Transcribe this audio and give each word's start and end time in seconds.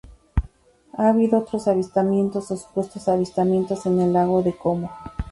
Ha 0.97 1.09
habido 1.09 1.37
otros 1.37 1.67
avistamientos, 1.67 2.49
o 2.49 2.57
supuestos 2.57 3.07
avistamientos, 3.07 3.85
en 3.85 4.01
el 4.01 4.13
Lago 4.13 4.41
de 4.41 4.57
Como. 4.57 4.89